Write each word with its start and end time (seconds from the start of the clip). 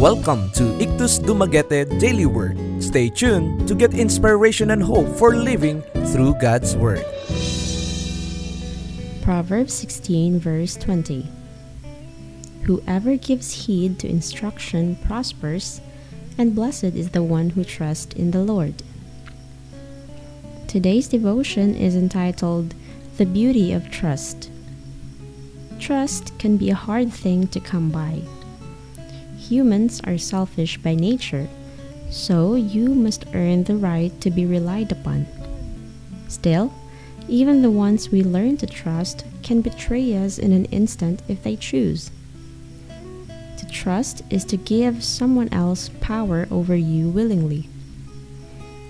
Welcome 0.00 0.50
to 0.52 0.76
Ictus 0.80 1.18
Dumaguete 1.18 1.98
Daily 1.98 2.26
Word. 2.26 2.58
Stay 2.82 3.08
tuned 3.08 3.66
to 3.68 3.74
get 3.74 3.94
inspiration 3.94 4.70
and 4.70 4.82
hope 4.82 5.06
for 5.16 5.34
living 5.34 5.82
through 6.12 6.34
God's 6.40 6.76
Word. 6.76 7.04
Proverbs 9.22 9.72
16, 9.72 10.38
verse 10.38 10.76
20. 10.76 11.26
Whoever 12.64 13.16
gives 13.16 13.66
heed 13.66 13.98
to 14.00 14.08
instruction 14.08 14.96
prospers, 15.06 15.80
and 16.36 16.54
blessed 16.54 16.92
is 16.92 17.10
the 17.10 17.22
one 17.22 17.50
who 17.50 17.64
trusts 17.64 18.14
in 18.14 18.30
the 18.30 18.42
Lord. 18.42 18.82
Today's 20.66 21.08
devotion 21.08 21.74
is 21.74 21.94
entitled 21.94 22.74
The 23.16 23.26
Beauty 23.26 23.72
of 23.72 23.90
Trust. 23.90 24.50
Trust 25.78 26.36
can 26.38 26.56
be 26.56 26.70
a 26.70 26.74
hard 26.74 27.12
thing 27.12 27.46
to 27.48 27.60
come 27.60 27.90
by. 27.90 28.22
Humans 29.48 30.00
are 30.04 30.16
selfish 30.16 30.78
by 30.78 30.94
nature, 30.94 31.46
so 32.08 32.54
you 32.54 32.94
must 32.94 33.26
earn 33.34 33.64
the 33.64 33.76
right 33.76 34.18
to 34.22 34.30
be 34.30 34.46
relied 34.46 34.90
upon. 34.90 35.26
Still, 36.28 36.72
even 37.28 37.60
the 37.60 37.70
ones 37.70 38.10
we 38.10 38.22
learn 38.22 38.56
to 38.58 38.66
trust 38.66 39.26
can 39.42 39.60
betray 39.60 40.16
us 40.16 40.38
in 40.38 40.52
an 40.52 40.64
instant 40.66 41.20
if 41.28 41.42
they 41.42 41.56
choose. 41.56 42.10
To 43.58 43.66
trust 43.70 44.22
is 44.30 44.46
to 44.46 44.56
give 44.56 45.04
someone 45.04 45.52
else 45.52 45.90
power 46.00 46.48
over 46.50 46.74
you 46.74 47.10
willingly. 47.10 47.68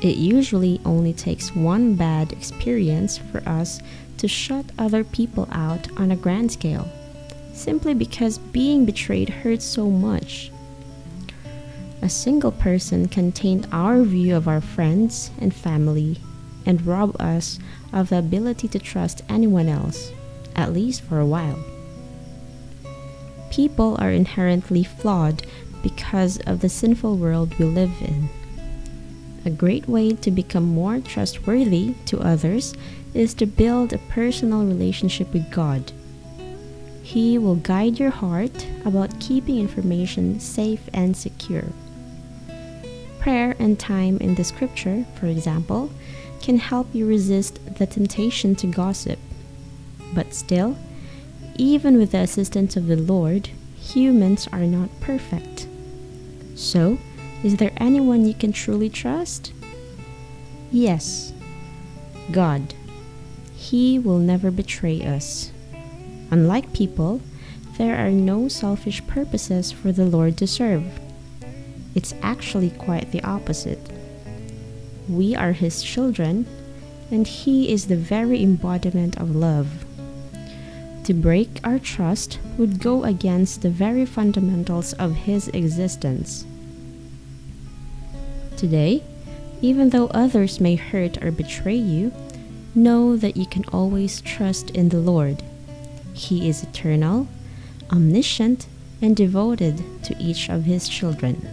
It 0.00 0.16
usually 0.16 0.80
only 0.84 1.12
takes 1.12 1.56
one 1.56 1.96
bad 1.96 2.32
experience 2.32 3.18
for 3.18 3.42
us 3.48 3.80
to 4.18 4.28
shut 4.28 4.66
other 4.78 5.02
people 5.02 5.48
out 5.50 5.88
on 5.98 6.12
a 6.12 6.16
grand 6.16 6.52
scale, 6.52 6.88
simply 7.56 7.94
because 7.94 8.38
being 8.38 8.84
betrayed 8.84 9.28
hurts 9.28 9.64
so 9.64 9.90
much. 9.90 10.50
A 12.02 12.08
single 12.08 12.52
person 12.52 13.08
can 13.08 13.32
taint 13.32 13.66
our 13.72 14.02
view 14.02 14.36
of 14.36 14.46
our 14.46 14.60
friends 14.60 15.30
and 15.40 15.54
family 15.54 16.18
and 16.66 16.86
rob 16.86 17.16
us 17.20 17.58
of 17.92 18.10
the 18.10 18.18
ability 18.18 18.68
to 18.68 18.78
trust 18.78 19.22
anyone 19.28 19.68
else, 19.68 20.12
at 20.54 20.72
least 20.72 21.00
for 21.00 21.18
a 21.18 21.26
while. 21.26 21.58
People 23.50 23.96
are 24.00 24.10
inherently 24.10 24.84
flawed 24.84 25.46
because 25.82 26.38
of 26.46 26.60
the 26.60 26.68
sinful 26.68 27.16
world 27.16 27.54
we 27.58 27.64
live 27.64 27.92
in. 28.00 28.28
A 29.44 29.50
great 29.50 29.88
way 29.88 30.12
to 30.12 30.30
become 30.30 30.64
more 30.64 31.00
trustworthy 31.00 31.94
to 32.06 32.20
others 32.20 32.74
is 33.14 33.32
to 33.34 33.46
build 33.46 33.92
a 33.92 33.98
personal 34.10 34.66
relationship 34.66 35.32
with 35.32 35.50
God. 35.50 35.92
He 37.06 37.38
will 37.38 37.54
guide 37.54 38.00
your 38.00 38.10
heart 38.10 38.66
about 38.84 39.20
keeping 39.20 39.60
information 39.60 40.40
safe 40.40 40.90
and 40.92 41.16
secure. 41.16 41.66
Prayer 43.20 43.54
and 43.60 43.78
time 43.78 44.18
in 44.18 44.34
the 44.34 44.42
scripture, 44.42 45.06
for 45.14 45.26
example, 45.26 45.92
can 46.42 46.58
help 46.58 46.92
you 46.92 47.06
resist 47.06 47.60
the 47.78 47.86
temptation 47.86 48.56
to 48.56 48.66
gossip. 48.66 49.20
But 50.16 50.34
still, 50.34 50.76
even 51.54 51.96
with 51.96 52.10
the 52.10 52.18
assistance 52.18 52.74
of 52.74 52.88
the 52.88 52.96
Lord, 52.96 53.50
humans 53.76 54.48
are 54.52 54.66
not 54.66 54.90
perfect. 55.00 55.68
So, 56.56 56.98
is 57.44 57.58
there 57.58 57.72
anyone 57.76 58.26
you 58.26 58.34
can 58.34 58.50
truly 58.50 58.90
trust? 58.90 59.52
Yes, 60.72 61.32
God. 62.32 62.74
He 63.54 63.96
will 63.96 64.18
never 64.18 64.50
betray 64.50 65.02
us. 65.02 65.52
Unlike 66.30 66.72
people, 66.72 67.20
there 67.78 67.96
are 67.96 68.10
no 68.10 68.48
selfish 68.48 69.06
purposes 69.06 69.70
for 69.70 69.92
the 69.92 70.06
Lord 70.06 70.36
to 70.38 70.46
serve. 70.46 70.98
It's 71.94 72.14
actually 72.22 72.70
quite 72.70 73.12
the 73.12 73.22
opposite. 73.22 73.78
We 75.08 75.34
are 75.36 75.52
His 75.52 75.82
children, 75.82 76.46
and 77.10 77.26
He 77.26 77.70
is 77.70 77.86
the 77.86 77.96
very 77.96 78.42
embodiment 78.42 79.16
of 79.18 79.36
love. 79.36 79.84
To 81.04 81.14
break 81.14 81.60
our 81.62 81.78
trust 81.78 82.40
would 82.58 82.80
go 82.80 83.04
against 83.04 83.62
the 83.62 83.70
very 83.70 84.04
fundamentals 84.04 84.92
of 84.94 85.14
His 85.14 85.48
existence. 85.48 86.44
Today, 88.56 89.04
even 89.62 89.90
though 89.90 90.08
others 90.08 90.60
may 90.60 90.74
hurt 90.74 91.22
or 91.22 91.30
betray 91.30 91.76
you, 91.76 92.12
know 92.74 93.16
that 93.16 93.36
you 93.36 93.46
can 93.46 93.64
always 93.66 94.20
trust 94.20 94.70
in 94.70 94.88
the 94.88 94.98
Lord. 94.98 95.42
He 96.16 96.48
is 96.48 96.64
eternal, 96.64 97.28
omniscient, 97.92 98.66
and 99.02 99.14
devoted 99.14 99.84
to 100.04 100.16
each 100.16 100.48
of 100.48 100.64
His 100.64 100.88
children. 100.88 101.46